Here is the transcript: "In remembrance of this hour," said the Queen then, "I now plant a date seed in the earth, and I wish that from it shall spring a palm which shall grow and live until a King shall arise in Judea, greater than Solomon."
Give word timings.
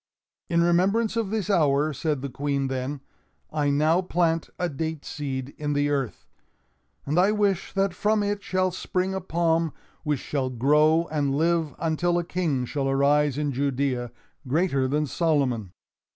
"In 0.49 0.63
remembrance 0.63 1.15
of 1.15 1.29
this 1.29 1.47
hour," 1.47 1.93
said 1.93 2.23
the 2.23 2.29
Queen 2.29 2.69
then, 2.69 3.01
"I 3.53 3.69
now 3.69 4.01
plant 4.01 4.49
a 4.57 4.67
date 4.67 5.05
seed 5.05 5.49
in 5.59 5.73
the 5.73 5.91
earth, 5.91 6.25
and 7.05 7.19
I 7.19 7.31
wish 7.31 7.71
that 7.73 7.93
from 7.93 8.23
it 8.23 8.41
shall 8.41 8.71
spring 8.71 9.13
a 9.13 9.21
palm 9.21 9.73
which 10.01 10.19
shall 10.19 10.49
grow 10.49 11.07
and 11.11 11.35
live 11.35 11.75
until 11.77 12.17
a 12.17 12.23
King 12.23 12.65
shall 12.65 12.89
arise 12.89 13.37
in 13.37 13.51
Judea, 13.51 14.11
greater 14.47 14.87
than 14.87 15.05
Solomon." 15.05 15.71